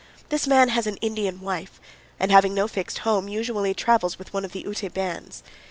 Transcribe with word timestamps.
This 0.29 0.47
man 0.47 0.69
has 0.69 0.87
an 0.87 0.97
Indian 0.97 1.41
wife, 1.41 1.79
and, 2.19 2.31
having 2.31 2.55
no 2.55 2.67
fixed 2.67 2.97
home, 3.05 3.27
usually 3.27 3.75
travels 3.75 4.17
with 4.17 4.33
one 4.33 4.43
of 4.43 4.51
the 4.51 4.61
Ute 4.61 4.91
bands. 4.91 5.43